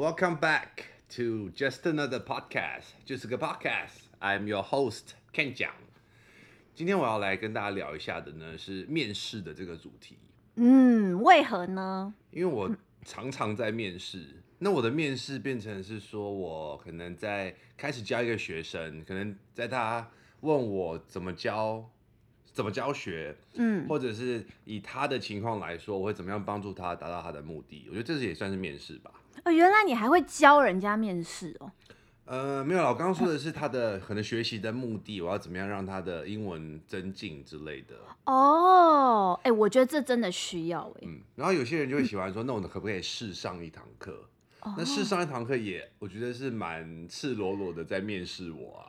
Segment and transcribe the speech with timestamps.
[0.00, 0.84] Welcome back
[1.16, 4.06] to just another podcast，就是个 podcast。
[4.18, 5.72] I'm your host Ken 讲。
[6.74, 10.16] 今天我要来跟大家聊一下的呢是面试的这个主题。
[10.54, 12.14] 嗯，为何呢？
[12.30, 12.74] 因为我
[13.04, 20.10] 常常在面试，那我的面试变成是说我可能在开始教一个学生，可能在他
[20.40, 21.90] 问我怎么教。
[22.52, 23.36] 怎么教学？
[23.54, 27.86] 嗯，或者是以他的情况来说，我会怎么样帮助他达到他的目的？
[27.88, 29.12] 我觉得这是也算是面试吧。
[29.44, 31.70] 哦，原来你还会教人家面试哦？
[32.26, 37.96] 呃，没有啦，我刚刚说的是他的可能学习的目的，我要怎么样让他的英文增进之类的。
[38.26, 41.00] 哦，哎，我觉得这真的需要哎。
[41.02, 44.28] 嗯，然后有些人就会喜欢说，嗯、那我可不可以试上一堂课？
[44.60, 48.86] 哦、那试上一堂课也，我觉得是蛮赤裸裸的在面试我啊。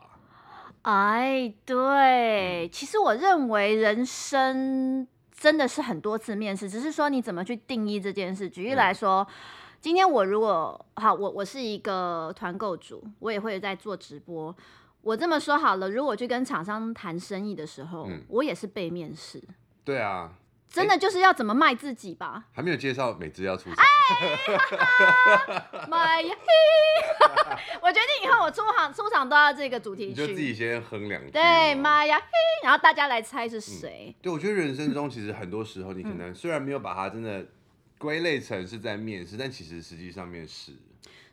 [0.82, 8.48] 哎，对，其实我认为人生真的是很多次面试，只是说你怎么去定义这件事。
[8.48, 9.34] 举例来说，嗯、
[9.82, 14.56] 今天我如果好，我我是一个团购主，我也会在做直播。
[15.00, 19.42] 我这么说好了，如果去跟厂商谈生意的时候，嗯、我也是被面试。
[19.82, 20.34] 对啊。
[20.70, 22.44] 真的就是要怎么卖自己吧？
[22.52, 23.84] 还没有介绍美姿要出场。
[25.88, 26.34] 卖呀！
[27.82, 30.20] 我决定以后我出场出场都要这个主题曲。
[30.22, 31.30] 你就自己先哼两句。
[31.32, 32.18] 对，卖呀！
[32.62, 34.14] 然后大家来猜是谁。
[34.22, 37.44] 对，我觉得人生中其实很多时候，你可能虽然没有把它真的
[38.02, 40.72] 归类成是在面试，但其实实际上面试。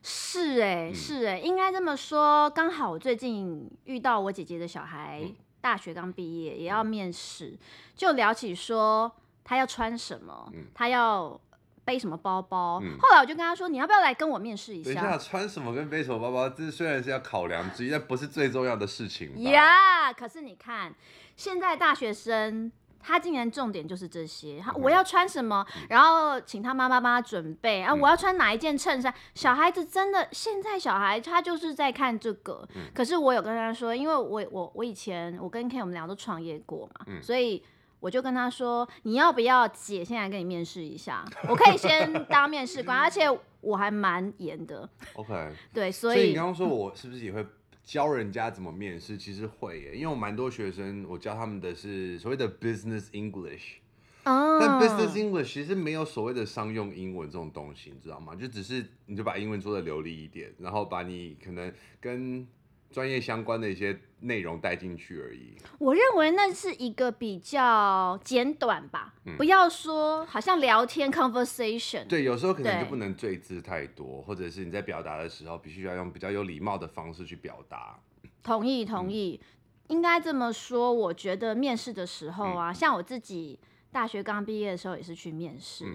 [0.03, 2.47] 是哎，是哎，应该这么说。
[2.51, 5.23] 刚好我最近遇到我姐姐的小孩，
[5.59, 7.57] 大学刚毕业，也要面试，
[7.95, 9.11] 就聊起说。
[9.41, 10.47] 他要穿什么？
[10.53, 11.41] 嗯、他要
[11.83, 12.79] 背什么包包？
[12.83, 19.41] 嗯、后来我就跟他说：“你要不要来跟我面试一下？”等一下，穿什么跟背什么包包，这虽然是要考量之一，但不是最重要的事情。
[19.41, 20.93] 呀，yeah, 可是你看，
[21.35, 24.61] 现在大学生他今年重点就是这些。
[24.61, 24.77] Okay.
[24.81, 25.65] 我要穿什么？
[25.89, 27.81] 然后请他妈妈帮他准备。
[27.81, 29.11] 啊，我要穿哪一件衬衫？
[29.11, 32.67] 嗯、小孩子真的，现在小孩他就是在看这个。
[32.75, 37.63] 嗯、可是我有跟他说，因为我我我以前我跟 Ken 我们俩都创业过嘛，嗯、所以。
[38.01, 41.25] 我就跟他说：“你要不要姐先来跟你面试一下？
[41.49, 43.25] 我可以先当面试官，而且
[43.59, 47.45] 我还蛮严的。” OK，对，所以，所以你刚刚说我是不是也会
[47.89, 49.17] 教人家怎么面试？
[49.17, 53.77] 其实会耶，因为我蛮多学生，我教他们的是所谓的 business English。
[54.25, 54.59] 哦。
[54.61, 58.35] 但 business English 其实没有所谓的商用英文这种东西，你知道吗？
[58.35, 62.47] 就只是你就把英文做的流利一点，然后把你可能跟
[62.91, 65.55] 专业相关的一些内容带进去而已。
[65.77, 72.05] 我认为那是一个比较简短吧，嗯、不要说好像聊天 conversation。
[72.07, 77.99] 对，有时候可能就不能赘字太多，或者是你在表达的时候必须要用比较有礼貌的方式去表达。
[78.41, 79.45] 同意，同意，嗯、
[79.89, 80.91] 应该这么说。
[80.91, 83.59] 我觉得面试的时候啊，嗯、像我自己
[83.91, 85.85] 大学刚毕业的时候也是去面试。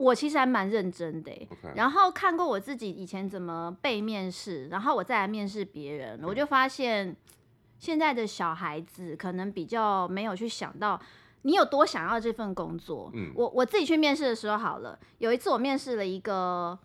[0.00, 1.30] 嗯我其实还蛮认真的.
[1.74, 7.14] 然后看过我自己以前怎么被面试，然后我再来面试别人，我就发现
[7.78, 10.98] 现在的小孩子可能比较没有去想到
[11.42, 13.10] 你有多想要这份工作。
[13.12, 16.78] 嗯，我我自己去面试的时候好了，有一次我面试了一个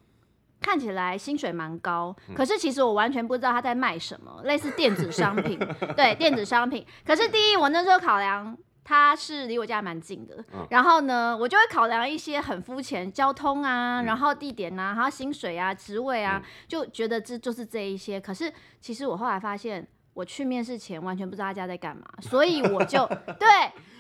[0.60, 5.58] 看起来薪水蛮高，可是其实我完全不知道他在卖什么，类似电子商品，
[5.96, 6.86] 对，电子商品。
[7.06, 8.58] 可是第一，我那时候考量。
[8.88, 18.22] 他是离我家蛮近的，嗯、然后呢，我就会考量一些很肤浅，交通啊，嗯、然后地点啊，还有薪水啊，职位啊，嗯、就觉得这就是这一些。
[18.22, 23.04] 可是其实我后来发现，我去面试前完全不知道他家在干嘛， 所以我就
[23.40, 23.50] 对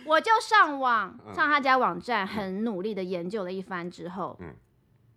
[0.05, 4.53] 我就上网上他家网站，很努力的研究了一番之后，嗯、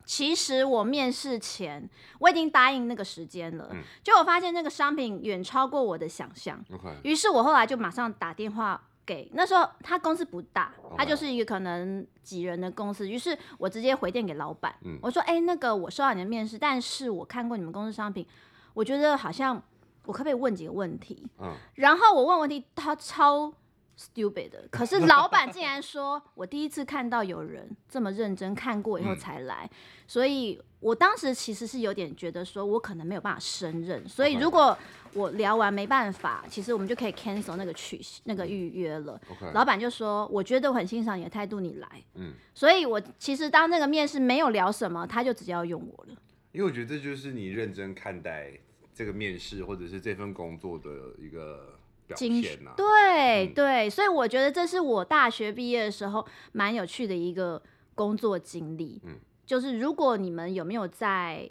[0.06, 1.86] 其实我面试前
[2.20, 3.70] 我已经答应那个时间了，
[4.02, 6.58] 就我发现那个商品远超过我的想象，
[7.02, 8.82] 于是我后来就马上打电话。
[9.08, 13.08] 给那时候他公司不大，他就是一个可能几人的公司。
[13.08, 18.26] 于是我直接回电给老板，嗯、我说：“哎、欸，那个我收到你的面试，但是我看过你们公司商品，
[18.74, 19.56] 我觉得好像
[20.04, 23.50] 我可不可以问几个问题？”嗯、然后我问问题，他超
[23.98, 24.64] stupid 的。
[24.70, 29.76] 可是老板竟然说我第一次看到有人这么认真看过以后才来，嗯、
[30.06, 34.08] 所以我当时其实是有点觉得说我可能没有办法胜任。
[34.08, 34.76] 所以如果
[35.14, 39.20] 我聊完没办法，其实我们就可以 cancel 那个取那个预约了。
[39.52, 46.14] 老板就说：“我觉得我很欣赏你的态度，你来。”嗯，所以我其实当那个面试没有聊什么，他就直接要用我了。
[46.52, 48.52] 因为我觉得这就是你认真看待
[48.94, 51.77] 这个面试或者是这份工作的一个
[52.08, 52.74] 表现呐、啊。
[52.76, 57.62] 对、嗯、对，所以我觉得这是我大学毕业的时候蛮有趣的一个
[57.94, 59.00] 工作经历。
[59.04, 61.48] 嗯，就是如果你们有没有在。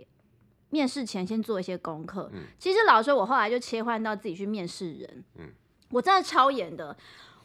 [0.69, 2.30] 面试前先做一些功课。
[2.33, 5.24] 嗯、其实老实说，我后来就切换到自己去面试人。
[5.36, 5.50] 嗯、
[5.92, 6.94] 我真的超严的。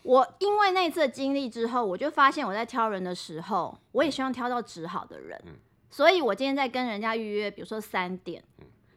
[0.02, 5.40] 我因为那次经历之后，我就发现我在挑人的时候，我也希望挑到值好的人。
[5.46, 5.52] 嗯、
[5.88, 8.42] 所以我今天在跟人家预约，比如说三点。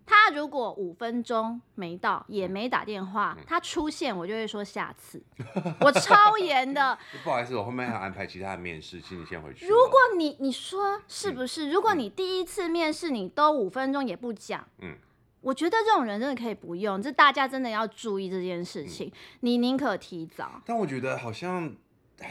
[0.06, 5.22] 他如果五分钟没到，也没打电话，他出现我就会说下次，
[5.82, 6.98] 我超严的。
[7.24, 9.68] 不好意思，我后面还要安排其他的面试，请你先回去。
[9.68, 11.72] 如果你你说是不是？
[11.72, 14.96] 如果你第一次面试你都五分钟也不讲，嗯，
[15.42, 19.12] 我觉得这种人真的可以不用，这大家真的要注意这件事情。
[19.40, 20.62] 你宁可提早。
[20.66, 21.74] 但我觉得好像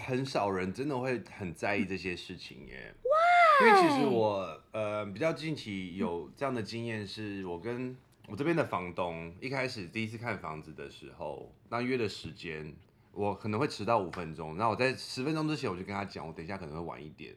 [0.07, 2.95] 很少人真的会很在意这些事情耶。
[3.61, 7.97] 因为其实我呃比较近期有这样的经验，是我跟
[8.27, 12.75] 我这边的房东一开始第一次看房子的时候，那约的时间
[13.13, 17.35] 我可能会迟到五分钟，那我在十分钟之前我就跟他讲，我等一下可能会晚一点。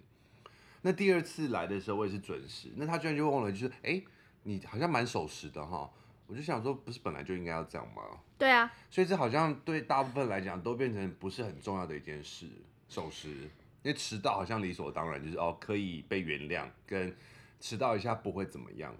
[0.81, 4.01] 那第二次来的时候我也是准时，那他居然就问了，就是哎，
[4.43, 5.89] 你好像蛮守时的哈，
[6.25, 8.01] 我就想说不是本来就应该要这样吗？
[8.37, 12.47] 对啊，所以这好像对大部分来讲都变成不是很重要的一件事，
[12.89, 13.49] 守时。
[13.87, 17.15] 因为迟到好像理所当然，就是哦可以被原谅，跟
[17.57, 18.93] 迟到一下不会怎么样。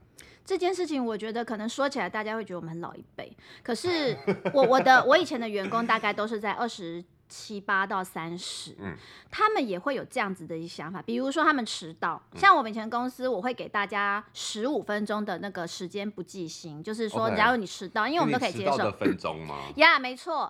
[0.45, 4.17] 这件事情我觉得可能说起来大家会觉得我们很老一辈，可是
[4.53, 8.95] 我我的我以前的员工大概都是在二十七八到三十，嗯，
[9.29, 18.89] 他们也会有这样子的一想法，比如说他们迟到，像我们以前公司我会给大家十五分钟的那个时间不计薪，就是说假如你迟到，因为我们都可以接受。
[18.91, 19.63] 分钟吗？
[19.75, 20.49] 呀， yeah, 没错。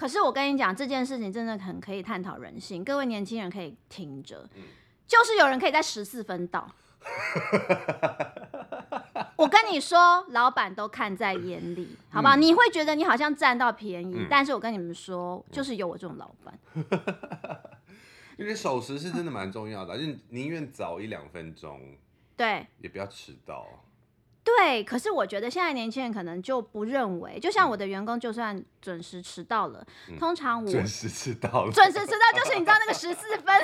[0.00, 2.82] 可是我跟你讲，这件事情真的很可以探讨人性。
[2.82, 4.62] 各位年轻人可以听着，嗯、
[5.06, 6.66] 就是有人可以在十四分到。
[9.36, 12.34] 我跟你说，老板都看在眼里，好不好？
[12.34, 16.58] 嗯、你会觉得你好像占到便宜，嗯、但是我跟你们说，就是有我这种老板。
[18.40, 21.78] 因为守时是真的蛮重要的，就宁愿早一两分钟，
[22.38, 23.66] 对，也不要迟到。
[24.42, 33.54] 对，可是我觉得现在年轻人可能就不认为，就像我的员工，就算准时迟到了，嗯、通常我准时迟到了， 准时迟到就是你知道那个十四分，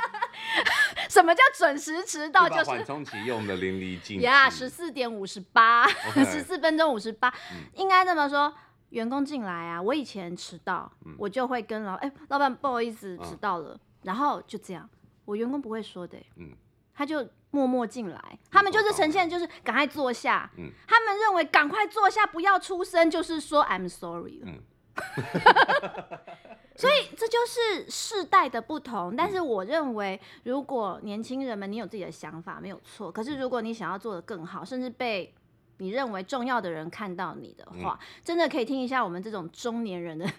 [1.08, 2.46] 什么叫准时迟到？
[2.46, 5.88] 就是缓冲期用的淋漓尽致呀，十四点五十八，
[6.26, 7.32] 十四分钟五十八，
[7.74, 8.52] 应该这么说。
[8.90, 14.88] 员工进来啊，我以前迟到，嗯、我就会跟老哎、欸，老板不好意思迟到了，嗯、然后就这样，
[15.24, 16.52] 我员工不会说的、欸，嗯，
[16.94, 17.26] 他就。
[17.56, 20.50] 默默进来，他们就是呈现，就是赶快坐下。
[20.58, 24.46] 嗯，他们认为赶快坐下，不要出声，就是说 I'm sorry 了。
[24.46, 24.60] 嗯，
[26.76, 29.16] 所以这就是世代的不同。
[29.16, 33.10] 但是我认为，如果年轻人们你有自己的想法，没有错。
[33.10, 35.34] 可是如果你想要做的更好，甚至被
[35.78, 40.30] 你认为重要的人看到你的话，嗯，真的可以听一下我们这种中年人的。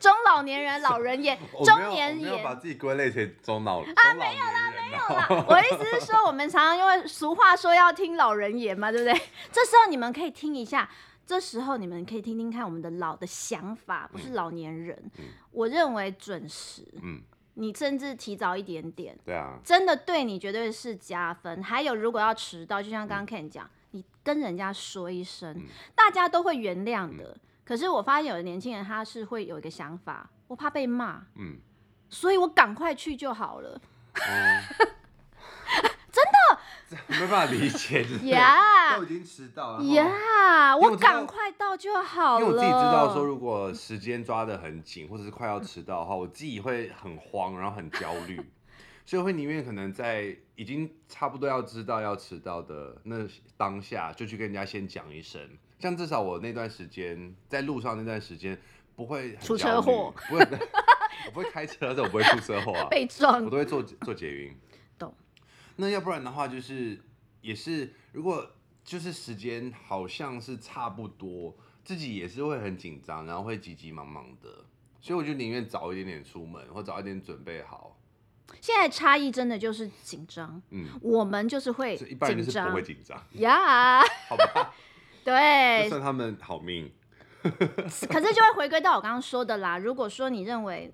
[0.00, 5.44] 中老年人、老 人言，中年言，没有把自己归类成中老啊，没有啦，没有啦。
[5.48, 9.12] 我的意思是说，我们常常因为俗话说要听老人言嘛，对不对？
[9.50, 10.88] 这时候你们可以听一下，
[11.26, 14.96] 这时候你们可以听听看我们的老的想法，不是老年人。
[15.18, 17.20] 嗯、我认为准时，嗯，
[17.54, 21.62] 你甚至提早一点点，对啊，真的对你绝对是加分。
[21.62, 25.62] 还有，如果要迟到，就像刚刚 Ken 讲，嗯、你跟人家说一声，嗯、
[25.94, 27.24] 大家都会原谅的。
[27.24, 31.56] 嗯可是我发现有的年轻人他是会有一个想法，我怕被骂，嗯，
[32.08, 33.80] 所以我赶快去就好了。
[34.14, 34.62] 嗯、
[36.12, 36.22] 真
[36.90, 42.40] 的， 没办法理解， 呀，都已经迟到了，呀，我赶快到就好了。
[42.40, 48.38] 因为我自己知道说，如果时间抓得很紧，或者是快要迟到的话，我自己会很慌，然后很焦虑，
[49.06, 53.26] 所以会宁愿可能在已经差不多要知道要迟到的那
[53.56, 55.40] 当下，就去跟人家先讲一声。
[55.82, 58.56] 像至少我那段时间在路上那段时间
[58.94, 60.46] 不会出车祸，不会，
[61.26, 64.56] 我不会开车，但是我不会出车祸啊， 被撞，我都会坐坐捷运。
[64.96, 65.12] 懂。
[65.74, 67.02] 那要不然的话，就是
[67.40, 68.48] 也是如果
[68.84, 74.64] 就是时间好像是差不多，自己也是会很紧张，然后会急急忙忙的，
[75.00, 77.98] 所以我就宁愿早一点点出门，或早一点准备好。
[78.60, 84.72] 现在差异真的就是紧张，嗯，我们就是会紧张，一般人是不会紧张呀， 好吧。
[85.24, 86.90] 对，算他们好命。
[87.42, 89.76] 可是就会回归到我刚刚说的啦。
[89.76, 90.92] 如果说你认为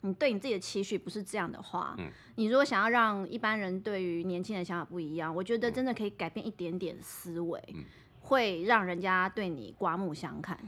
[0.00, 7.84] 你对你自己的期许不是这样的话，嗯、你如果想要让一般人对于年轻人想法不一样，我觉得真的可以改变一点点思维，嗯、
[8.20, 10.58] 会让人家对你刮目相看。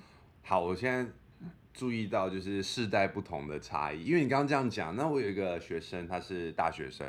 [0.45, 1.11] 好，我现在
[1.75, 7.05] 注意到就是世代不同的差异，因为你刚刚这样讲，那我有一个学生，他是大学生，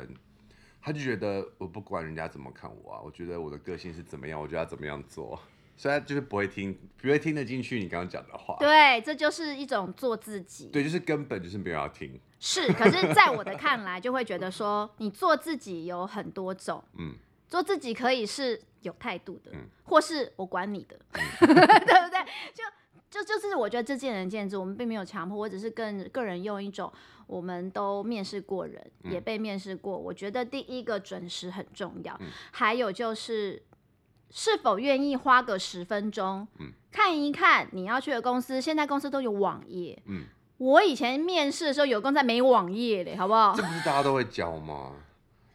[0.82, 5.40] 他就觉得我不管人家怎么看我啊，我觉得我的个性是怎么样，我就要怎么样做。
[5.80, 8.54] 所以他就是不会听，不会听得进去你刚刚讲的话。
[8.60, 10.66] 对，这就是一种做自己。
[10.66, 12.20] 对，就是根本就是没有要听。
[12.38, 16.84] 是，可是在我的看来，就会觉得说，你做自己有很多种。
[16.98, 17.14] 嗯。
[17.48, 22.20] 做自己可以是有态度的，嗯、或是我管你的，嗯、 对不对？
[22.54, 22.62] 就
[23.10, 26.92] 就就是我觉得这见仁见智，我们并没有强迫，我只是跟个人用一种
[27.26, 29.98] 我们都面试过人，嗯、也被面试过。
[29.98, 33.60] 我觉得第一个准时很重要，嗯、还有就是
[34.30, 40.00] 是否愿意花个十分钟，嗯、看一看你要去的公司，现在公司都有网页。
[40.06, 40.24] 嗯、
[40.58, 43.54] 我以前面试的时候有公司没网页嘞，好不好？
[43.56, 44.92] 这不是大家都会教吗？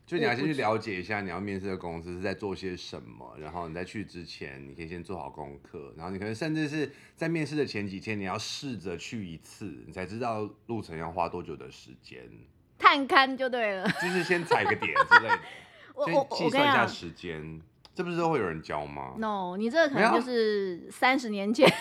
[0.06, 12.30] 就你要先去了解一下你要面试的公司是在做些什么，然后你在去之前，你可以先做好功课，然后你可能甚至是在面试的前几天，你要试着去一次，你才知道路程要花多久的时间。
[12.78, 15.40] 探勘就对了，就是先踩个点之类的，
[15.96, 17.60] 我计算一下时间。
[17.96, 21.68] 这不是都会有人教吗？No，你这个可能就是三十年前。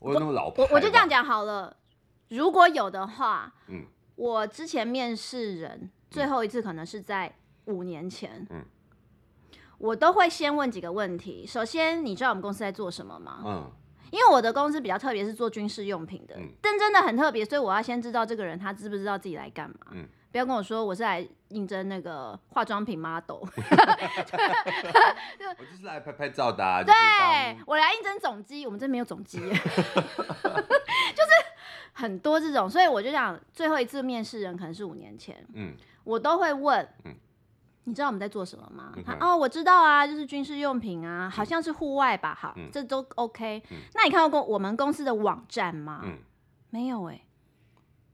[0.00, 1.76] 我有那么老我我就这样讲好了，
[2.30, 3.86] 如果有的话，嗯。
[4.14, 7.34] 我之前面试人最后一次可能是在
[7.64, 8.62] 五年前，嗯，
[9.78, 11.46] 我都会先问几个问题。
[11.46, 13.42] 首先，你知道我们公司在做什么吗？
[13.44, 13.72] 嗯，
[14.12, 19.76] 因为我的公司比较特别，是做军事用品的，嗯，但真的很特别，所以我要先知道这个人他知不知道自己来干嘛。
[19.92, 23.36] 嗯，不要跟我说我是来应征那个化妆品 model，
[25.58, 26.82] 我就是来拍拍照的啊。
[26.82, 26.92] 对，
[27.66, 29.62] 我来应征总机，我们这没有总机， 就是。
[31.94, 35.74] 很多这种，所以我就想，最后一次面试人可能是五年前，嗯，
[36.04, 37.14] 我都会问，嗯，
[37.84, 38.94] 你知道我们在做什么吗？
[39.04, 43.62] 他哦，我知道啊，就是军事用品啊，好像是户外吧，好，这都 OK。
[43.92, 46.00] 那你看到过我们公司的网站吗？
[46.02, 46.16] 嗯，
[46.70, 47.20] 没有哎。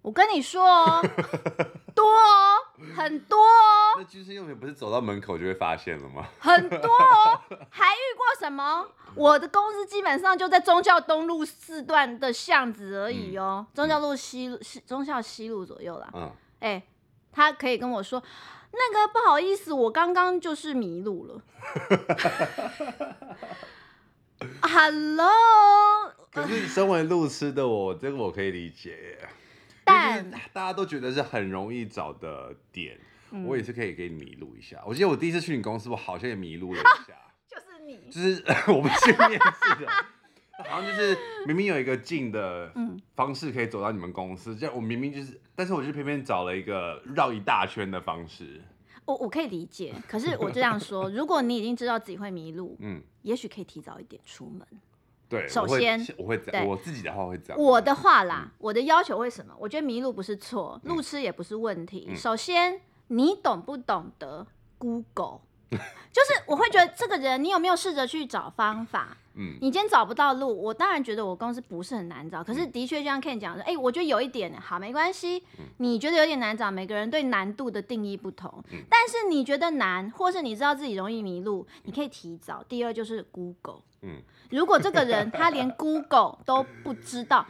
[0.08, 1.02] 我跟你说哦，
[1.94, 2.56] 多哦，
[2.96, 3.98] 很多哦。
[3.98, 6.26] 那军事用品不是走到门口就会发现了吗？
[6.38, 7.38] 很多哦，
[7.68, 8.88] 还遇过什么？
[9.14, 16.08] 我的公司基本上就在宗教东路四段的巷子而已哦，宗教路西路、忠孝西路左右啦。
[16.14, 16.82] 嗯，哎，
[17.30, 18.22] 他可以跟我说，
[18.72, 21.42] 那个不好意思，我刚刚就是迷路了。
[24.62, 25.28] Hello，
[26.32, 29.18] 可是身为路痴的我，这个我可以理解。
[30.30, 32.98] 但大家都觉得是很容易找的点，
[33.30, 34.82] 嗯、我也是可以给你迷路一下。
[34.87, 37.14] 我记得我第一次去你公司，我好像也迷路了一下。
[37.48, 39.90] 就是你，就是 我们去面试的，
[40.68, 42.72] 好像就是明明有一个近的
[43.14, 48.62] 方式可以走到你们公司，这样我明明就是，但是我就偏偏找了一个绕一大圈的方式。
[49.04, 54.66] 我我可以理解，可是我这样说，如果你已经知道自己会迷路，嗯，也许可以提早一点出门。
[55.28, 57.62] 对，首先我会这样，我自己的话会这样。
[57.62, 59.54] 我的话啦，我的要求为什么？
[59.58, 62.14] 我觉得迷路不是错，路痴也不是问题。
[62.16, 64.47] 首先，你懂不懂得
[64.78, 65.40] Google？
[65.70, 69.18] 就是我会觉得这个人，你有没有试着去找方法？
[69.40, 72.42] 嗯，你今天找不到路，我当然觉得我公司不是很难找。
[72.42, 75.44] 可是的确，就像 Ken 讲的，哎，我觉得有一点好，没关系。
[75.76, 78.64] 你觉得有点难找，每个人对难度的定义不同。
[78.88, 82.64] 但是你觉得难，或是你知道自己容易迷路，你可以提早。
[82.66, 83.82] 第二就是 Google。
[84.00, 84.23] 嗯。
[84.50, 87.46] 如果这个人他连 Google 都不知道，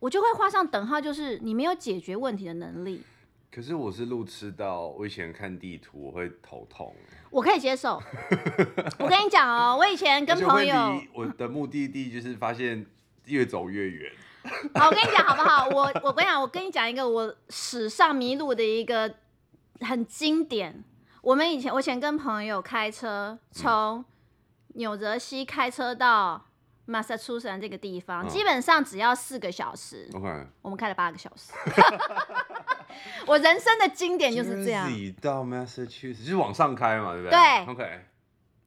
[0.00, 3.02] 我就会画上等号，就是你没有解决问题的能力。
[3.50, 6.94] 可是我是路痴到，我以前看地图我会头痛。
[7.30, 8.02] 我可以接受。
[8.98, 12.84] 我跟你讲哦，我以前跟朋友，我的目的地就是发现
[13.24, 14.12] 越走越远。
[14.74, 15.66] 好，我跟你讲好不好？
[15.70, 19.14] 我我跟你讲，我跟你讲一个我史上迷路的一个
[19.80, 20.84] 很经典。
[21.22, 24.04] 我们以前我以前跟朋友开车从。
[24.76, 26.46] 纽泽西开车到
[26.84, 30.08] 马萨诸塞这个地方，哦、基本上只要四个小时。
[30.12, 30.46] Okay.
[30.62, 31.52] 我们开了八个小时。
[33.26, 34.88] 我人生的经典就是这样。
[34.88, 37.30] Jersey 到 Massachusetts 就是往上开嘛，对不对？
[37.30, 37.66] 对。
[37.72, 38.04] OK。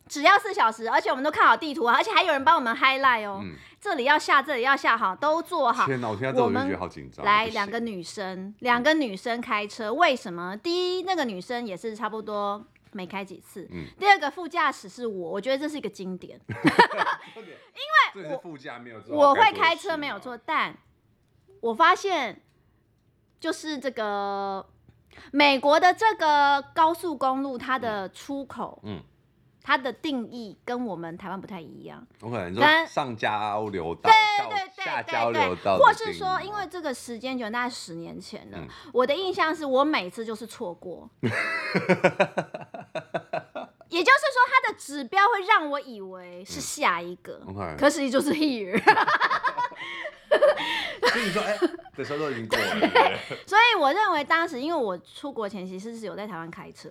[0.07, 3.41] 只要四小时，而且我们都看好地图，而且还有人帮我们 highlight 哦。
[3.43, 5.85] 嗯、这里要下，这里要下，好，都做好。
[5.85, 7.23] 天哪，我听到这我就觉得好紧张。
[7.23, 10.57] 来，两个女生，两个女生开车，为什么？
[10.57, 12.65] 第一，那个女生也是差不多。
[12.91, 13.67] 没开几次。
[13.71, 16.39] 嗯、第二个副驾驶是我，我觉得这是一个经典，
[18.15, 20.77] 因为我副驾没有错，我会开车没有错，但
[21.61, 22.41] 我发现
[23.39, 24.65] 就是这个
[25.31, 29.01] 美国的这个高速公路，它的出口，嗯。
[29.61, 32.07] 它的定义跟我们台湾不太一样。
[32.21, 41.07] OK，你说上交流道，对对对，下交流道，或是说，因为这个时间就大概十年前了，嗯、我的印象是我每次就是错过。
[43.89, 47.41] 也就是说，它的指标会让我以为是下一个，
[47.77, 48.79] 可实际就是 here。
[51.09, 52.63] 所以你说，哎、欸，这时候都已经过了。
[53.47, 56.87] 所以我认为当时，因为我出国前其实是有在台湾开车.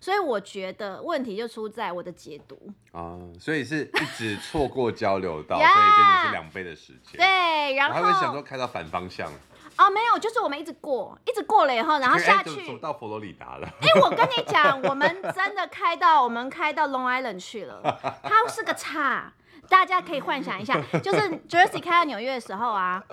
[0.00, 2.58] 所以我觉得问题就出在我的解读
[2.92, 5.74] 啊，所以是一直错过交流道， Yeah!
[5.74, 7.18] 所以变成是两倍的时间。
[7.18, 9.30] 对，然后我还会想说开到反方向。
[9.78, 12.66] 哦，没有，就是我们一直过，一直过了以后，然后下去。
[12.66, 13.66] 走到佛罗里达了。
[13.80, 17.80] 哎、欸，我跟你讲，我们真的开到我们开到 Long Island 去了，
[18.22, 19.32] 它是个岔。
[19.68, 23.04] 大家可以幻想一下，就是 Jersey 开到纽约的时候啊，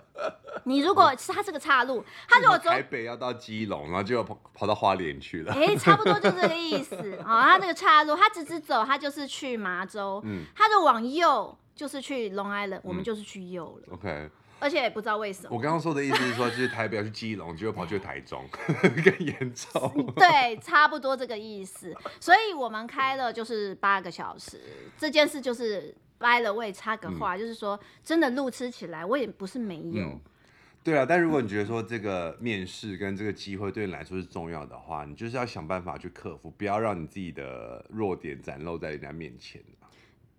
[0.64, 5.52] 你如果是它是个岔路，它如果从台北要到基隆，然后就要跑跑到花莲去了。
[5.52, 6.96] 哎、欸，差不多就这个意思
[7.26, 7.42] 啊。
[7.52, 10.22] 它这个岔路，它直直走，它就是去麻州。
[10.24, 10.46] 嗯。
[10.56, 13.94] 它就往右，就是去 Long Island，、嗯、我们就是去右了。
[13.94, 14.30] OK。
[14.60, 15.50] 而且也不知道为什么。
[15.52, 18.44] 我刚刚说的意思是说，就是台北要去基隆，就会跑去台中，
[19.04, 20.14] 更严重。
[20.16, 21.94] 对，差不多这个意思。
[22.20, 24.60] 所以我们开了就是八个小时，
[24.98, 25.96] 这件事就是。
[26.18, 30.02] 掰了，我也插个话，嗯、就是说，真的路痴起来，我也不是没有。
[30.02, 30.20] 嗯、
[30.82, 39.62] 对啊，但如果你觉得说这个面试跟这个机会对你来说是重要的话，你就是要想办法去克服，不要让你自己的弱点展露在人家面前。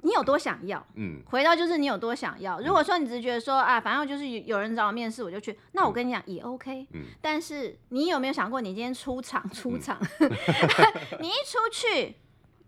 [0.02, 0.84] 你有多想要？
[0.94, 2.60] 嗯，回到就是你有多想要。
[2.60, 6.86] 如果说你只是觉得说啊，反正就是有人找我面试，我就去，那我跟你讲也 OK。
[6.92, 10.30] 嗯，但是你有没有想过，你今天出场 出场，嗯、
[11.20, 12.16] 你一出去，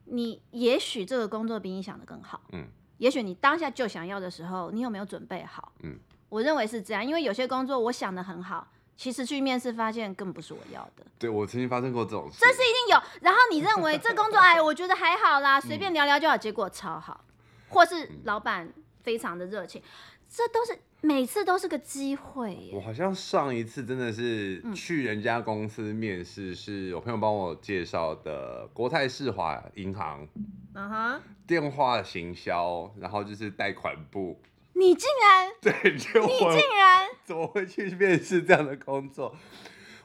[0.06, 2.40] 你也许这个工作比你想的更好。
[2.52, 2.66] 嗯。
[2.98, 5.72] 也许你当下就想要的时候，你有没有准备好？
[5.84, 5.96] 嗯，
[6.28, 8.66] 我认为是这样，因为有些工作我想的很好，
[8.98, 11.06] 其实去面试发现更不是我要的。
[11.20, 12.38] 对，我曾经发生过这种事。
[12.40, 13.00] 这是一定有。
[13.22, 17.24] 然后你认为这工作，哎，我觉得还好啦，随便聊聊就好，结果超好，
[17.68, 18.68] 或是老板
[19.04, 19.80] 非常的热情，
[20.28, 22.72] 这都是每次都是个机会。
[22.74, 30.26] 我好像上一次真的是去人家公司面试，是我朋友帮我介绍的国泰世华银行。
[30.74, 31.20] 嗯哼。
[31.46, 34.40] 电话行销，然后就是贷款部。
[34.78, 39.34] 你竟然 对，就你竟然 怎么会去面试这样的工作？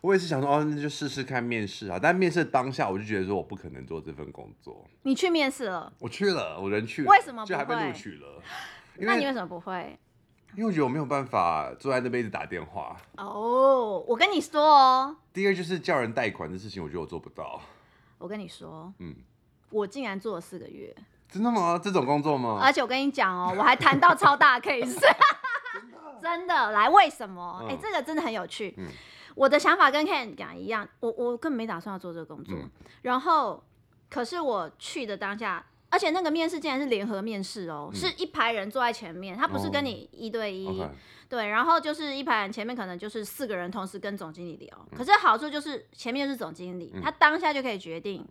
[0.02, 1.98] 我也是想说，哦，那就试试看面试啊。
[2.02, 4.86] 但面试当下，我就觉得说我不可能做这份工作。
[5.04, 5.94] 你去面试了？
[6.00, 7.10] 我去了，我人去了。
[7.10, 7.46] 为什么？
[7.46, 8.42] 就还被录取了？
[9.00, 9.98] 那你为什么不会？
[10.56, 12.96] 因为我觉得我没有办法坐在那边一直打电话。
[13.18, 15.16] 哦，oh, 我跟你说哦。
[15.32, 17.60] 第二就是叫人贷款的事情，我觉得我做不到。
[18.20, 19.16] 我跟你说，嗯，
[19.72, 20.96] 我竟然做了四个月。
[21.34, 21.80] 真的吗？
[21.84, 22.60] 这种工作吗？
[22.62, 25.00] 而且我跟你讲哦，我还谈到超大 case，
[26.22, 27.66] 真的来，为什么？
[27.68, 28.76] 哎、嗯欸，这个真的很有趣。
[28.78, 28.86] 嗯、
[29.34, 32.56] 我的想法跟 Ken 讲一样，我我根本没打算要做这个工作。
[32.56, 32.70] 嗯、
[33.02, 33.64] 然后，
[34.12, 40.90] 可是我去的当下，而且那个面试竟然是联合面试哦，嗯、是一排人坐在前面，他不是跟你一对一，哦 okay、
[41.28, 44.88] 对，然后就是一排人前面可能就是四个人同时跟总经理聊。
[44.92, 48.24] 嗯、可是好处就是前面就是总经理，嗯、他当下就可以决定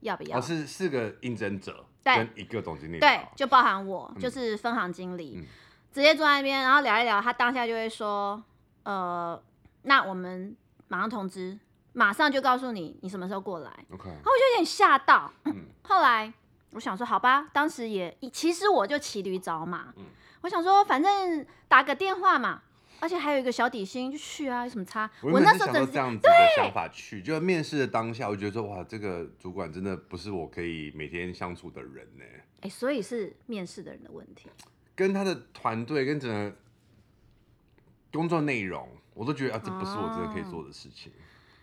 [0.00, 0.36] 要不要。
[0.36, 1.86] 哦，是四个应征者。
[2.02, 5.46] 对，跟一个总经理，对，就包含我，嗯、就是分行经理，嗯、
[5.92, 8.42] 直接坐在那边，然后聊一聊，他当下就会说，
[8.84, 9.40] 呃，
[9.82, 10.56] 那我们
[10.88, 11.58] 马上通知，
[11.92, 13.70] 马上就告诉你，你什么时候过来。
[13.92, 15.30] OK，然后我就有点吓到。
[15.44, 16.32] 嗯、 后来
[16.72, 20.04] 我想说，好吧，当时也其实我就骑驴找马，嗯、
[20.42, 22.62] 我想说，反正打个电话嘛。
[23.00, 25.10] 而且还有一个小底薪，就去啊，有什么差？
[25.22, 32.24] 我那时候这样子的想法去，就面试的当下，我觉得说哇，这个主管真的不是我可以每天相处的人呢。
[32.60, 34.50] 哎、欸，所以是面试的人的问题，
[34.94, 36.54] 跟他的团队跟整个
[38.12, 41.10] 工作内容，我都觉得啊，这不是我真的可以做的事情。
[41.10, 41.16] 哦、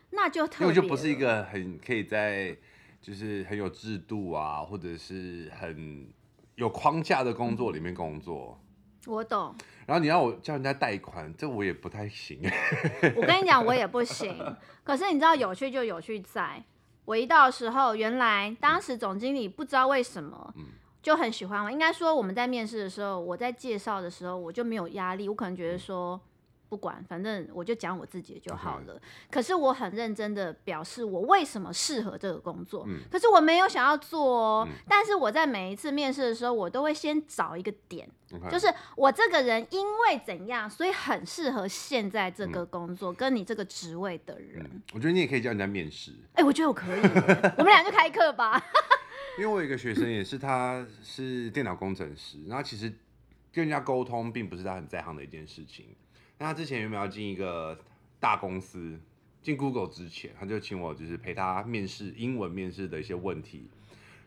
[0.09, 2.57] 那就特别，因为就不是一个很可以在
[2.99, 6.07] 就是很有制度啊，或者是很
[6.55, 8.59] 有框架的工作里面工作。
[9.05, 9.55] 我懂。
[9.87, 12.39] 然后你让我叫人家贷款，这我也不太行。
[13.15, 14.37] 我跟你讲，我也不行。
[14.83, 16.63] 可是你知道，有趣就有趣在，
[17.05, 20.53] 我一到的时候，原来当时总经理不知道为什么
[21.01, 21.71] 就很喜欢我。
[21.71, 26.19] 应该说我们在面试的时候，我在介绍的时候，我就没有压力，我可能觉得说。
[26.69, 29.01] 不管，反正我就讲我自己就好了。
[29.31, 32.83] 可是我很认真的表示我为什么适合这个工作。
[32.87, 34.67] 嗯、可是我没有想要做哦。
[34.69, 38.09] 嗯、但是我在每一次面试的时候，我都会先找一个点.
[38.51, 44.81] 就是我这个人因为怎样，所以很适合现在这个工作，嗯、跟你这个职位的人、嗯。
[44.93, 46.11] 我觉得你也可以叫人家面试。
[46.33, 47.01] 哎、欸，我觉得我可以。
[47.57, 48.61] 我们俩就开课吧。
[49.39, 52.91] 因为我有一个学生也是，他是电脑工程师，然后其实
[53.53, 55.95] 跟人家沟通并不是他很在行的一件事情。
[56.39, 57.77] 那他之前有没有要进一个
[58.19, 58.99] 大公司？
[59.41, 63.69] 进 Google 之前，他就请我就是陪他面试英文面试的一些问题，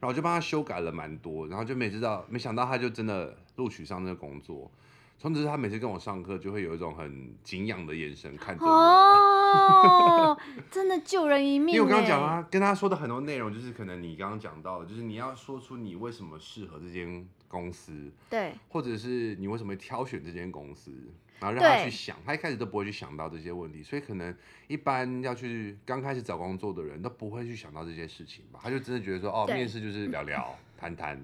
[0.01, 4.71] 然后我就帮他修改了蛮多，然后就没知道，没想到他就真的录取上那个工作。
[5.19, 8.71] 从此他每次跟我上课，就会有一种很敬仰的眼神看着我。
[8.71, 10.39] 哦，
[10.71, 11.75] 真的救人一命。
[11.75, 20.93] 因为我刚刚讲啊，跟他说的很多内容，就是可能你刚刚讲到的，就是你要说出你为什么适合这间公司，对，或者是你为什么挑选这间公司。
[21.41, 24.37] 然后让他去想，他一开始都不会去想到这些问题，所以可能
[24.69, 28.61] 一般要去刚开始找工作的人都不会去想到这些事情吧。
[28.63, 31.19] 他就真的觉得说，哦，面试就是聊聊、谈谈。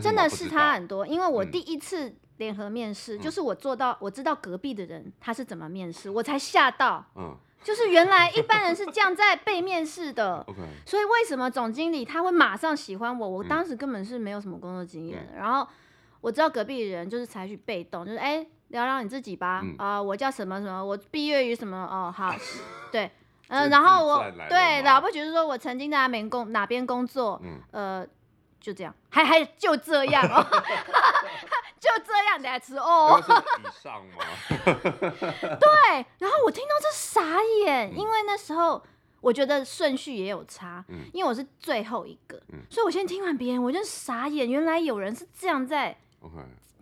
[0.00, 1.04] 真的是差很多。
[1.04, 7.04] 因为我第一次联合面试，嗯、就是我做到我知道隔壁的人他是怎么面试，我才吓到。
[7.16, 10.44] 嗯，就是原来一般人是这样在被面试的。
[10.86, 13.28] 所以为什么总经理他会马上喜欢我？
[13.28, 15.66] 我当时根本是没有什么工作经验，嗯、然后
[16.20, 18.36] 我知道隔壁的人就是采取被动，就是哎。
[18.38, 22.34] 欸聊聊你自己吧，啊、我叫什么什么，我毕业于什么，哦，好，
[22.90, 23.04] 对，
[23.48, 28.06] 嗯、呃，然后我对老不起，就是说我曾经在哪边工哪边工作，嗯、呃，
[28.58, 30.40] 就这样，还还就这样哦，
[31.82, 34.24] 就这样的吃哦，以上吗？
[35.58, 38.80] 对，然后我听到这傻眼，嗯、因为那时候
[39.20, 45.98] 我觉得顺序也有差，嗯、因为我是最后一个，嗯、所以我先听完别人，我就傻眼，原来有人是这样在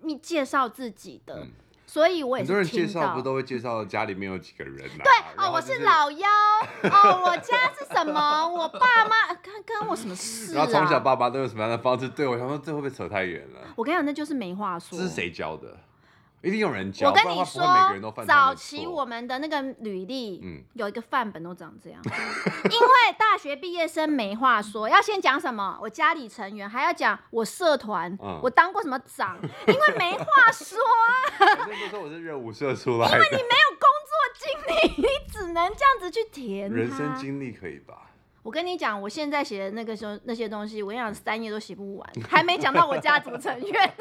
[0.03, 1.41] 你介绍自己的。
[1.45, 1.51] 嗯
[1.91, 2.53] 所以我也是。
[2.53, 5.03] 很多人介绍不都会介绍家里面有几个人啊？
[5.03, 5.13] 对
[5.45, 6.29] 哦，我是老幺
[6.85, 8.49] 哦，我家是什么？
[8.49, 10.55] 我爸妈跟跟我什么事？
[10.55, 12.09] 然后从小爸爸都有什么样的方式？
[12.09, 13.61] 对我想说，这会不会扯太远了？
[13.75, 14.97] 我跟你讲，那就是没话说。
[14.97, 15.77] 这是谁教的？
[16.43, 17.09] 一定有人教。
[17.09, 17.63] 我跟你说，
[18.27, 22.01] 早期我们的那个履历，嗯，有一个范本都长这样。
[22.05, 22.87] 因为
[23.19, 25.79] 大学毕业生没话说，要先讲什么？
[25.83, 31.67] 我家里成员，还要讲我社团，我当过什么长， 因为没话说啊。
[31.69, 33.15] 那时候我是热舞社出来的。
[33.15, 36.71] 因为你没有工作经历，你只能这样子去填。
[36.71, 38.07] 人生经历可以吧？
[38.43, 43.95] 我跟你讲，我现在写的那个时候那些东西，我跟你讲三页都写不完，还没讲到我家族成员。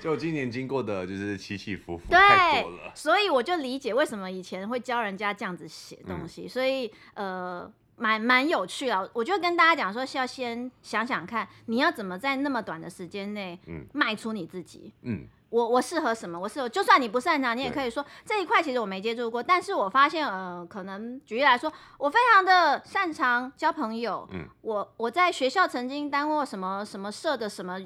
[0.00, 9.06] 就今年经过的就是起起伏伏，对太多了，所以我就理解为什么以前会教人家这样子写东西，嗯、所以呃，蛮蛮有趣啊。
[9.12, 15.26] 我就跟大家讲说，是要先想想看，你要怎么在那么短的时间内，嗯，卖出你自己，嗯。
[15.54, 16.36] 我我适合什么？
[16.36, 19.40] 我适合，就算你不擅长，你也可以说这一块其实我没接触过。
[19.40, 24.28] 但是我发现，呃，可能举例来说，我非常的擅长交朋友。
[24.32, 27.80] 嗯，我我在学校曾经当过什么什么社的什么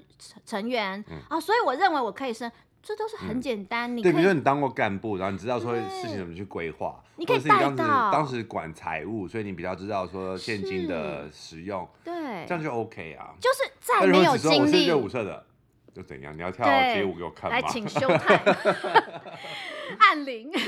[0.46, 2.50] 成员，嗯、啊，所以我认为我可以升，
[2.82, 3.94] 这都是很简单。
[3.94, 8.10] 嗯、你可以对，比如说你当过干部，然后你知道说事情怎么去规划，你可以带到。
[8.10, 13.34] 当时管财务，所以你比较知道说现金的使用，对，这样就 OK 啊。
[13.38, 14.90] 就是再没有经历。
[15.98, 16.32] 就怎样？
[16.36, 17.56] 你要跳街舞给我看吗？
[17.58, 18.36] 来，请秀泰，
[19.98, 20.48] 按铃。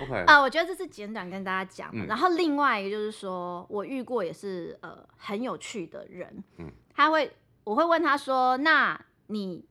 [0.00, 1.90] OK 啊，我觉得这是简短跟大家讲。
[1.92, 6.44] 嗯、然后另外一个就是说，我遇过也是呃很有趣的人。
[6.58, 7.28] 嗯，他会，
[7.64, 9.64] 我会问他说：“那你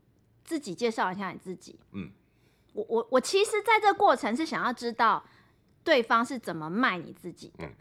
[0.43, 2.12] 自己介绍一下你自己。”嗯，
[2.74, 5.24] 我我我其实在这个过程是想要知道
[5.86, 7.63] 对方是怎么卖你自己的。
[7.63, 7.74] 嗯、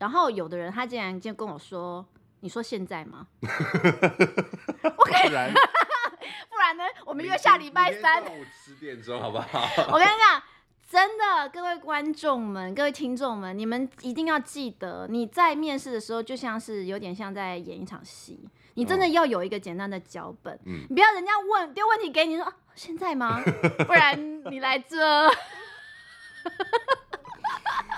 [0.00, 2.04] 然后有的人他竟然就跟我说。
[2.42, 3.28] 你说现在吗？
[3.40, 5.54] 不然，
[6.50, 6.82] 不然呢？
[7.06, 9.60] 我们约下礼拜三中午十点钟，好不好？
[9.94, 10.42] 我跟你讲，
[10.90, 18.48] 真的，各位观众们、各位听众们，你们一定要记得，你在面试的时候，就像是有点像在演一场戏。
[18.74, 23.40] 你真的要有一个简单的脚本，嗯、你不要人家问丢问题给你说，说、啊、现在吗？
[23.86, 25.30] 不然你来这。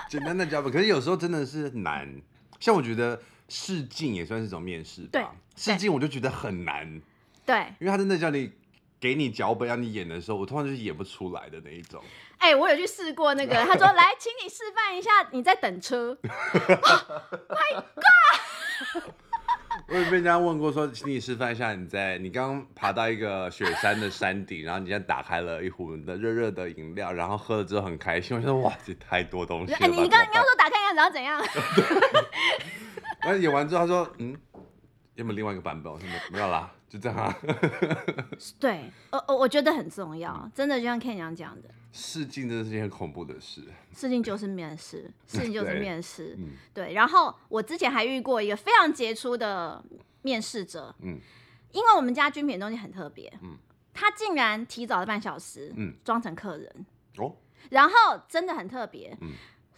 [0.07, 2.21] 简单的脚本，可是有时候真的是难。
[2.59, 3.19] 像我觉得。
[3.49, 5.35] 试镜也算是一种面试吧。
[5.55, 7.01] 试镜我就觉得很难。
[7.45, 8.51] 对，因为他真的叫你
[8.99, 12.03] 给你脚本让你演的时候，我通常就是演不出来的那一种。
[12.37, 16.17] 哎、欸，我有去试过那个， 他说来，请你示范一下你在等车。
[16.23, 19.03] My God！
[19.87, 28.35] 我有被人家问过说，请你示范一下你在你刚刚爬到一个雪山的山顶，然后你现在打开了一壶的热热的饮料，然后喝了之后很开心。
[28.35, 29.77] 我觉得哇，这太多东西了。
[29.79, 31.39] 哎、欸，你刚刚说打开一下，然后怎样？
[33.25, 34.37] 然后演完之后，他说：“嗯，
[35.15, 37.35] 有没有另外一个版本？”我说：“没有啦，就这样啊。
[38.59, 43.63] ”对，呃我，我觉得很重要，真的就像 Ken 讲的，试镜真的是件很恐怖的事。
[43.93, 46.35] 试镜就是面试，试镜就是面试。
[46.37, 49.83] 对，嗯、对，然后我之前还遇过一个非常杰出的
[50.21, 51.19] 面试者，嗯，
[51.71, 53.57] 因为我们家军品东西很特别，嗯，
[53.93, 56.85] 他竟然提早了半小时，嗯，装成客人，
[57.17, 57.35] 哦，
[57.71, 59.31] 然后真的很特别，嗯，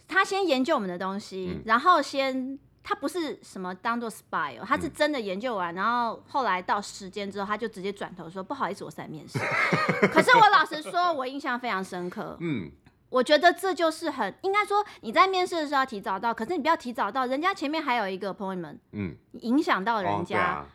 [0.06, 2.58] 他先研究我们的东西，嗯、然后先。
[2.88, 9.38] 他不是什么当做 spy 哦，他是真的研究完，嗯、然后后来到时间之后，他就直接转头说：“不好意思，我是在面试。
[10.08, 12.38] ”可是我老实说，我印象非常深刻。
[12.40, 12.70] 嗯，
[13.10, 20.38] 我觉得这就是很应该说你在面试的时候要提早到，可是你不要提早到，人家前面还有一个 appointment，嗯，影响到人家。
[20.38, 20.66] 哦啊、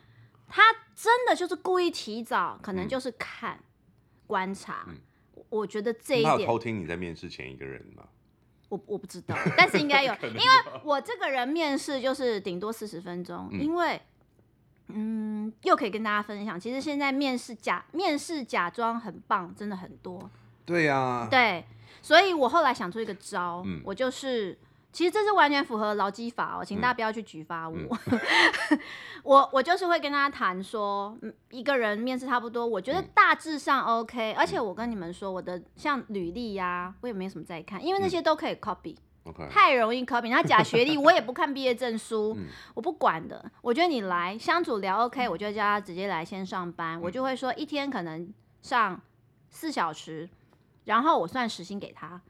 [0.48, 0.62] 他
[0.94, 3.64] 真的就是故意提早，可能就是看、嗯、
[4.28, 4.86] 观察。
[4.86, 4.94] 嗯、
[5.48, 6.32] 我觉得这一点。
[6.32, 8.04] 他有偷听你在面试前一个人吗？
[8.74, 14.00] 我我不知道， 但是应该有，有因为我这个人面试就是顶多四十分钟，嗯、因为
[14.88, 20.28] 嗯，又可以跟大家分享，其实现在面试假面试假装很棒，真的很多。
[20.66, 21.28] 对呀、啊。
[21.30, 21.64] 对，
[22.02, 24.58] 所以我后来想出一个招，嗯、我就是
[24.94, 27.76] 其实这是完全符合劳基法哦，请大家不要去举发我。
[27.76, 28.78] 嗯、
[29.24, 31.18] 我我就是会跟他谈说，
[31.50, 40.30] 一个人面试差不多，我觉得大致上 OK，、嗯、而且我跟你们说，我的像履历呀、啊，我也没什么在看，因为那些都可以 copy，、嗯、太容易 copy。
[40.30, 43.44] 然后假学历，我也不看毕业证书，嗯、我不管的。
[43.62, 49.00] 我觉得你来相处聊 OK，我就叫他直接来先上班，嗯、我就会说一天可能上
[49.50, 50.30] 四小时，
[50.84, 52.22] 然后我算时薪给他。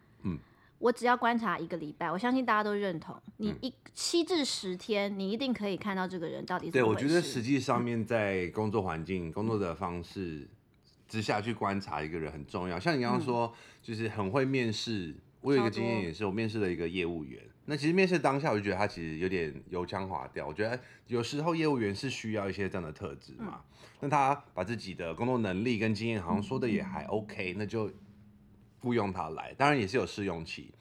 [0.75, 0.85] 嗯。
[0.85, 3.17] 我只要观察一个礼拜，我相信大家都认同。
[3.39, 6.73] 你一七至十天，你一定可以看到这个人到底是。
[6.73, 10.47] 对，我觉得实际上面在工作环境、嗯、工作的方式
[11.09, 12.79] 之下去观察一个人很重要。
[12.79, 15.15] 像你刚刚说，嗯、就是很会面试。
[15.41, 17.41] 我有一个经验也是，我面试了一个业务员。
[17.67, 20.47] 那其实面试当下，我就觉得他其实有点油腔滑调。
[20.47, 23.61] 我觉得有时候业务员是需要一些这样的特质嘛。
[24.01, 27.91] 那、嗯、他把自己的工作能力跟经验好像说的也还 OK，、嗯、那就。
[28.85, 30.75] 雇佣他来，当然也是有试用期。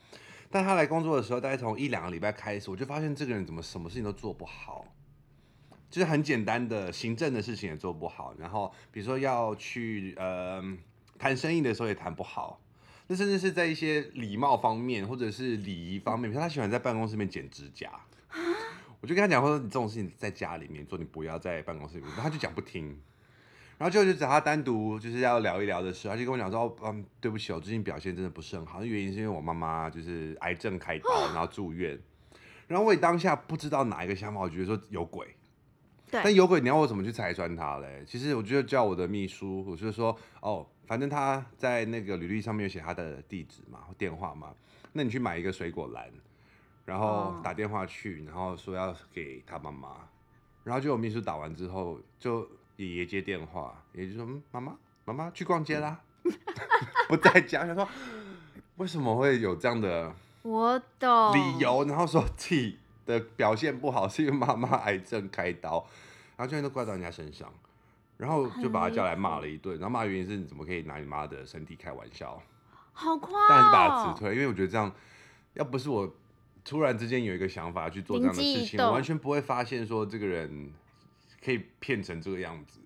[0.52, 4.86] 但他来工作的时候，大概从一两个礼拜开始，我就发现这个人怎么什么事情都做不好，
[5.90, 8.36] 就是很简单的行政的事情也做不好。
[8.38, 10.62] 然后比如说要去呃
[11.18, 12.60] 谈生意的时候也谈不好。
[13.08, 17.92] 那甚至是在一些礼貌方面或者是礼仪方面，比如他喜欢在办公室里面剪指甲，
[19.02, 22.14] 我就跟他讲说，你这种事情在家里面做，你不要在办公室里面。
[22.16, 22.98] 他就讲不听。
[23.78, 32.00] 然后就就找他单独就是要聊一聊的时候，他就跟我讲说：“嗯，对不起，我最近表现真的不是很好，原因是因为我妈妈就是癌症开刀，然后住院。
[32.68, 35.36] 然后我也当下不知道哪一个想法，我觉得说有鬼。
[36.10, 38.04] 对，但有鬼，你要我怎么去拆穿他嘞？
[38.08, 44.54] 其实我就叫我的秘书，我就说哦，反正他在那个履历上面有写他的地址嘛，电话嘛，
[44.94, 46.10] 那你去买一个水果篮，
[46.86, 50.08] 然后打电话去，然后说要给他妈妈，
[50.64, 56.00] 然后就我秘书打完之后就。”爷爷接电话，爷爷就说：“嗯，妈妈，妈妈去逛街啦，
[57.08, 57.88] 不在家。”他说
[58.78, 65.86] ：“为什么会有这样的我懂理由？”然后说自己的表现不好是因为妈妈癌症开刀，
[66.36, 67.54] 然后现在都怪到人家身上，
[68.18, 69.74] 然后就把他叫来骂了一顿。
[69.76, 72.42] 然后骂原因是你怎么可以拿你妈的身体开玩笑？
[72.94, 73.50] 好夸张！
[73.50, 74.92] 但是把他辞退，因为我觉得这样，
[75.54, 76.12] 要不是我
[76.66, 80.74] 突然之间有一个想法去做这样的事情，我完全不会发现说这个人。
[81.44, 82.80] 可以骗成这个样子，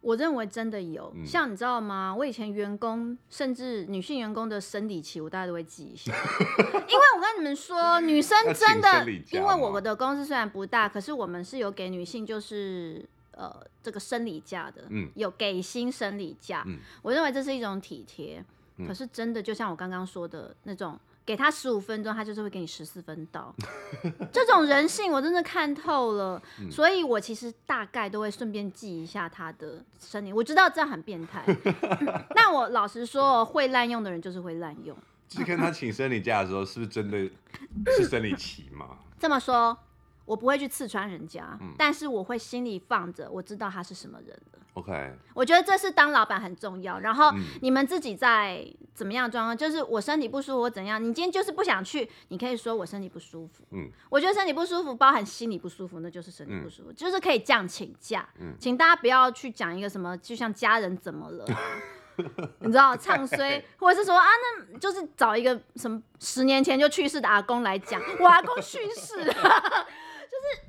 [0.00, 1.12] 我认为真的有。
[1.14, 2.14] 嗯、像你知道吗？
[2.16, 6.10] 我以前员工，甚至女性员工的生理期，我大概都会记一下。
[6.88, 16.64] 因为我跟你们说， 女生真的，因为我们的公司虽然不大，可是我们是有给女性就是呃这个生理假的，嗯，有给薪生理假。
[16.66, 18.44] 嗯、我认为这是一种体贴。
[18.78, 20.98] 嗯、可是真的，就像我刚刚说的那种。
[21.24, 23.54] 给他十五分钟，他就是会给你十四分到。
[24.32, 30.32] 这种人性我真的看透了，嗯、所以我其实大概都会顺便记一下他的生理。
[30.32, 31.44] 我知道这样很变态，
[32.34, 34.96] 但我老实说，会滥用的人就是会滥用。
[35.28, 37.30] 去看他请生理假的时候，是不是真的
[37.96, 38.98] 是生理期吗？
[39.18, 39.76] 这么说。
[40.26, 44.59] 我不会去刺穿人家，嗯、但是我会心里放着，我知道他是什么人的。
[44.74, 47.00] OK，我觉得这是当老板很重要。
[47.00, 51.02] 然后你们自己在怎么样状况，就是我身体不舒服，我怎样？
[51.02, 53.64] 你今天就是不想去，你可以说我身体不舒服。
[53.72, 58.28] 嗯，我觉得身体不舒服包含心理不舒服，那就是身体不舒服，嗯、就是可以这样请假。
[58.38, 61.44] 嗯，请大家不要去讲一个什么，就像家人怎么了，
[62.60, 69.32] 你知道唱衰，或者是说啊，那就是找一个什么十年前就去世的阿公来讲，我阿公去世了。
[70.30, 70.62] 就是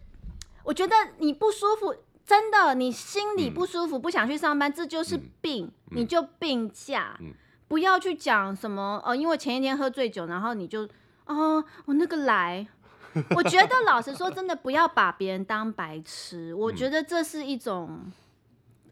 [0.64, 1.96] 我觉得你不舒服，
[2.32, 7.34] 真的，你心里不舒服，嗯、不想去上班，这就是病，你就病假，嗯、
[7.68, 10.88] 不要去讲什么哦，因为前一天喝醉酒，然后你就
[11.26, 12.66] 哦，我那个来，
[13.36, 18.10] 我觉得老实说，真的不要把别人当白痴，我觉得这是一种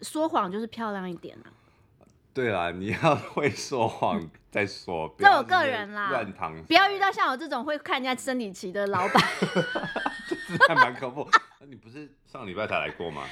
[0.02, 1.48] 说谎，就是漂亮一点啊。
[2.34, 9.24] 对啦，你要 会说谎再说，这我个人啦，乱糖，不要遇到像我这种会看人家生理期的老板，
[10.48, 11.28] 这还蛮恐怖。
[11.60, 13.24] 那你不是上礼拜才来过吗？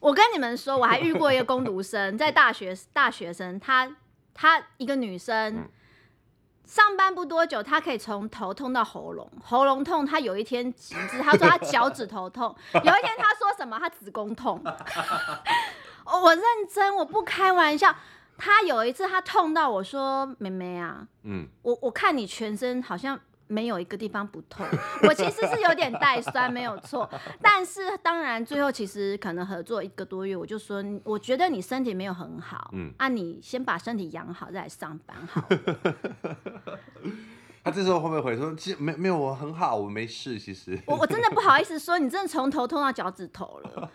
[0.00, 3.94] 我跟你们说，我还遇过一个工读生，在大学大学生，她
[4.34, 5.68] 她一个女生，嗯、
[6.64, 14.60] 上班不多久，她可以从头痛到喉咙，喉咙痛，她有一天极致，她说她脚趾头痛，有一天她说什么，她子宫痛，
[16.22, 17.94] 我认真，我不开玩笑。
[18.38, 24.66] 他有一次，他痛到我说：“妹妹啊，嗯，我我看你全身好像没有一个地方不痛，
[25.08, 27.08] 我其实是有点带酸，没有错。
[27.40, 35.42] 但是当然最后其实可能合作一个多月，我就说，我觉得你身体没有很好，嗯，啊，你先把身体养好再来上班好。
[37.64, 40.38] 他这时候会不会回说，其实没没有我很好，我没事。
[40.38, 43.90] 其实我我真的不好意思说，你真的从头痛到脚趾头了，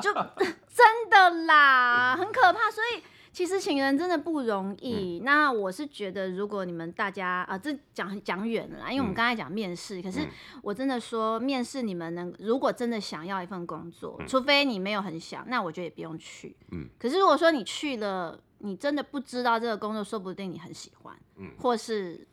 [0.00, 0.12] 就
[0.66, 3.02] 真的啦，很可怕，所以。
[3.32, 5.18] 其实请人真的不容易。
[5.18, 10.20] 嗯、那我是觉得，如果你们大家啊，这讲讲远了啦，因为我们刚才讲面试，嗯、可是
[10.62, 16.54] 我真的说面试，你们能如果真的想要一份工作，嗯、除非你没有很想，那我觉得也不用去。
[16.72, 16.86] 嗯。
[16.98, 21.16] 可是如果说你去了，你真的不知道这个工作，说不定你很喜欢。
[21.36, 21.50] 嗯。
[21.58, 22.28] 或是。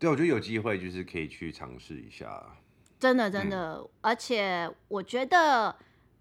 [0.00, 2.44] 对，我觉得有机会就是可以去尝试一下。
[2.98, 5.74] 真的，真的，嗯、而且我觉得。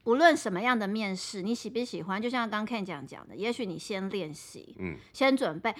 [0.05, 2.21] 无论什么样的面试，你喜不喜欢？
[2.21, 5.73] 就像刚 Ken 讲讲的，也许你先练习，嗯，先准备。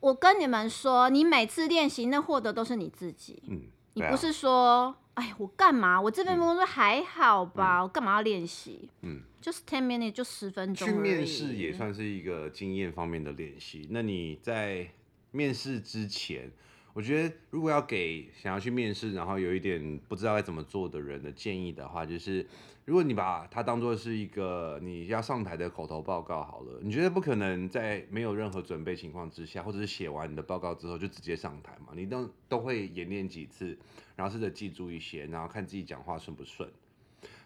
[0.00, 3.62] 我跟你们说，你每次练习，那获得都是你自己，嗯，
[3.94, 5.98] 你不是说，哎、啊，我干嘛？
[5.98, 7.78] 我这份工作还好吧？
[7.78, 8.90] 嗯、我干嘛要练习？
[9.00, 10.86] 嗯，就是 ten minutes，就十分钟。
[10.86, 13.88] 去面试也算是一个经验方面的练习。
[13.90, 14.90] 那你在
[15.30, 16.52] 面试之前，
[16.94, 22.46] 我觉得如果要给想要去面试，然后有一点不知道该怎么做的人的建议的话，就是。
[22.86, 31.94] 如果你把它当做是一个你要上台的口头报告好了，你觉得不可能在没有任何准备情况之下，或者是写完你的报告之后就直接上台嘛？
[31.96, 33.74] 你都都会演练几次，
[34.16, 36.70] 然后试着记住一些，然后看自己讲话顺不顺。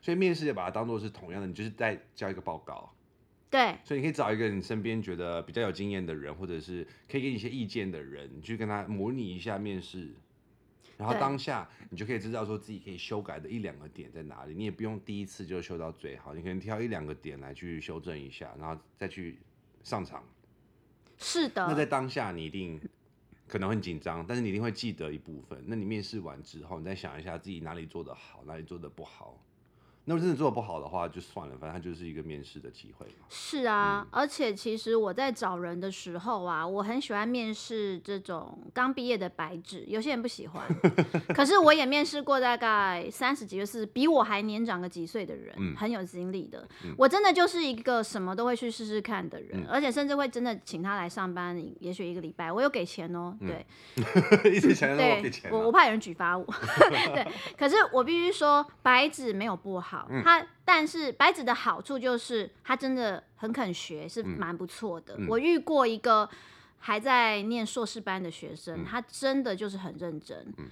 [0.03, 2.93] 所以面试也把它当做是同样的，你就是在交一个报告。
[3.51, 3.77] 对。
[3.85, 10.15] 所以你可以找一个你身边觉得比较有经验的人，或者是可以给你一些意见的人，你去跟他模拟一下面试。
[10.97, 19.39] 然后当下你就可以知道说自己可以修改的一两个点在哪里，你也不用第一次就修到最好，你可能挑一两个点来去修正一下，然后再去
[19.85, 20.25] 上场。
[21.17, 21.65] 是的。
[21.69, 22.81] 那在当下你一定
[23.47, 25.63] 可能很紧张，但是你一定会记得一部分。
[25.69, 29.41] 那你面试完之后，你再想一下自己哪里做得好，哪里做得不好。
[30.09, 33.27] 那如果真的做的不好的话，就算了，反正它就是一个面试的机会嘛。
[33.29, 40.65] 是啊，嗯、而且其实我在找人的时候啊，我很喜欢面试这种刚毕业的白纸，有些人不喜欢，
[41.37, 46.67] 可是我也面试过大概三十几岁，是比我还年长个几岁的人，嗯、很有经历的。
[46.87, 53.47] 嗯、我真的就是一个什么都会去试试看的人，嗯、而且甚至会真的请他来上班，也许一个礼拜，我有给钱哦、喔。
[53.47, 53.67] 对，
[53.97, 54.05] 嗯、
[54.55, 56.47] 一直想要我给钱、啊，我我怕有人举发我。
[57.15, 57.27] 对，
[57.59, 59.98] 可是我必须说，白纸没有不好。
[60.23, 65.15] 他，但是白纸的好处就是他真的很肯学，是蛮不错的。
[65.17, 66.29] 嗯、我遇过一个
[66.79, 70.47] 还在念硕士班的学生，嗯、他真的就是很认真。
[70.59, 70.67] 嗯、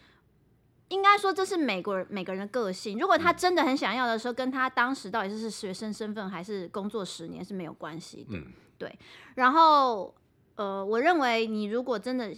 [0.88, 2.98] 应该说这是美国人每个人的个性。
[2.98, 8.36] 如果他真的很想要的时候，跟他当时到底是是学生身份还是工作十年是没有关系的。
[8.36, 8.98] 嗯、对。
[9.36, 10.14] 然后，
[10.56, 12.34] 呃，我认为你如果真的。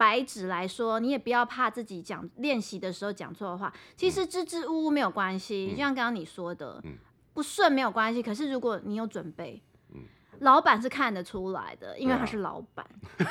[0.00, 3.70] 白纸来说，你也不要怕自己讲练习的时候讲错的话。
[3.94, 6.96] 其实支支吾吾没有关系，嗯、就像刚刚你说的，嗯、
[7.34, 8.22] 不顺没有关系。
[8.22, 10.00] 可是如果你有准备，嗯、
[10.38, 12.86] 老板是看得出来的，因为他是老板，
[13.18, 13.28] 啊、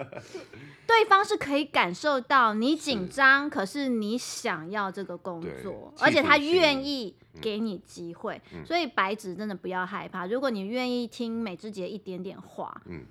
[0.88, 8.40] 对方是可以感受到你紧张，是可是你想要这个工作，而且他愿意给你机会。
[8.54, 12.80] 嗯、所以白纸真的不要害怕，如果你愿意听美芝姐一点点话。
[12.86, 13.04] 嗯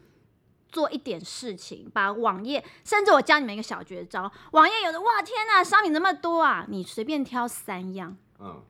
[0.76, 4.30] 做一点事情，把网页，甚至我教你们一个小绝招。
[4.52, 6.66] 网页有的，哇，天呐，商品那么多啊！
[6.68, 8.18] 你随便挑三样。
[8.40, 8.62] 嗯。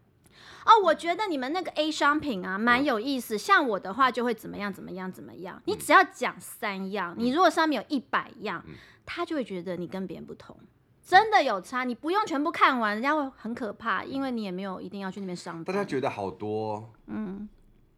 [0.68, 3.36] 哦，我觉得你们那个 A 商品啊，蛮有意思。
[3.36, 5.60] 嗯、像我的话，就会怎么样，怎么样，怎么样。
[5.66, 10.56] 你只要讲三样，嗯、你如果上面有一百样，嗯、他就会觉得你跟别人不同，
[11.04, 11.84] 真的有差。
[11.86, 15.66] 你不用全部看完，人家会很可怕，因为你也没有一定要去那边上班。
[15.66, 17.50] 大家觉得好多，嗯。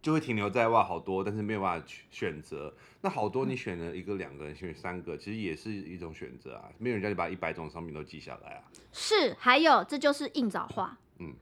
[0.01, 2.73] 就会停留在哇好多，但是没有办法选择。
[3.01, 6.69] 那好多你选了一个、两个人，选三个，其实也是一种选择啊。
[6.77, 8.63] 没有人叫你把一百种商品都记下来啊。
[8.93, 10.97] 是，还有这就是硬找话。
[11.19, 11.33] 嗯，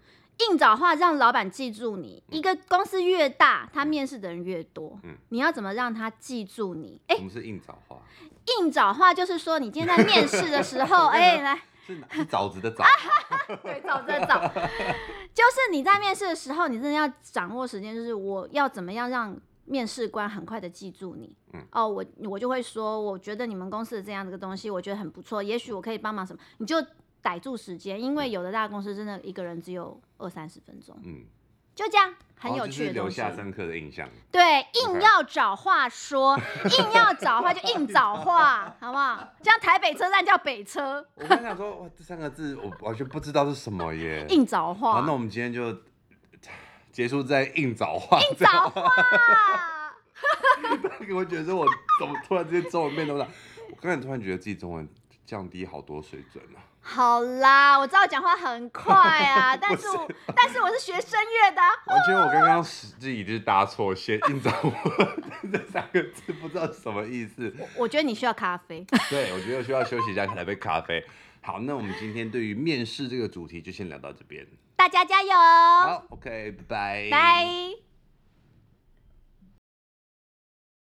[0.49, 2.23] 硬找话让老板记住你。
[2.29, 4.99] 嗯、一个公司越大，他面试的人越多。
[5.03, 6.99] 嗯，你要怎么让他记住你？
[7.07, 8.01] 哎，什么是硬找话？
[8.59, 11.61] 硬找话就是说，你今天在面试的时候， 哎，来。
[11.85, 12.83] 是枣子的枣，
[13.61, 14.41] 对，枣子的枣，
[15.33, 21.35] 就是你在面试的时候，你真的要掌握时间，就是我要怎么样让面试官很快的记住你。
[21.53, 26.77] 嗯，哦，我我就会说，我觉得你们公司的这样的个东西，我觉得很不错，也许我可以帮忙什么，你就
[27.21, 30.97] 逮住时间，因为有的大公司真的一个人只有二三十分钟。
[31.03, 31.23] 嗯。
[31.75, 34.07] 就这样，很有趣的留下深刻的印象。
[34.31, 36.39] 对，硬要找话说.
[36.79, 39.27] 硬要找话就硬找话， 好不好？
[39.43, 41.05] 这样台北车站叫北车。
[41.15, 44.25] 我刚想说，哇，这三个字我完全不知道是什么耶。
[44.29, 44.93] 硬找话。
[44.93, 45.77] 好，那我们今天就
[46.91, 48.19] 结束在硬找话。
[48.21, 48.89] 硬找话。
[51.13, 51.67] 我觉得我
[51.99, 53.27] 怎么突然之间中文变那么大？
[53.69, 54.87] 我刚才突然觉得自己中文
[55.25, 56.61] 降低好多水准啊。
[56.87, 61.61] 好啦，我知道讲话很快啊， 但是我是但是我是学声乐的。
[61.87, 64.71] 我觉得我刚刚自己就是搭错线，硬找我
[65.51, 67.51] 这三个字不知道什么意思。
[67.57, 68.85] 我我觉得你需要咖啡。
[69.09, 71.03] 对，我觉得需要休息一下，来杯咖啡。
[71.41, 74.45] 好，那我们今天对于面试这个主题就先聊到这边。
[74.75, 75.31] 大家加油！
[75.31, 77.09] 好，OK，拜拜。
[77.09, 77.94] 拜。